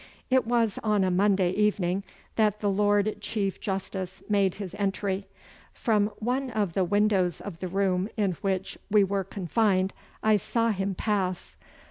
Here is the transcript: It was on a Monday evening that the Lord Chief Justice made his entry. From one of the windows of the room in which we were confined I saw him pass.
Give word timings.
It 0.31 0.47
was 0.47 0.79
on 0.83 1.03
a 1.03 1.11
Monday 1.11 1.51
evening 1.51 2.03
that 2.35 2.59
the 2.59 2.71
Lord 2.71 3.17
Chief 3.21 3.59
Justice 3.59 4.23
made 4.27 4.55
his 4.55 4.73
entry. 4.79 5.27
From 5.73 6.07
one 6.17 6.49
of 6.49 6.73
the 6.73 6.83
windows 6.83 7.39
of 7.39 7.59
the 7.59 7.67
room 7.67 8.09
in 8.17 8.31
which 8.41 8.79
we 8.89 9.03
were 9.03 9.23
confined 9.23 9.93
I 10.23 10.37
saw 10.37 10.71
him 10.71 10.95
pass. 10.95 11.55